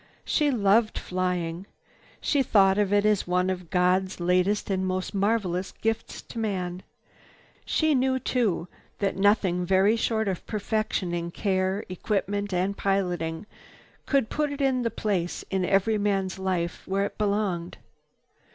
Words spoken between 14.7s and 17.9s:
the place in every man's life where it belonged.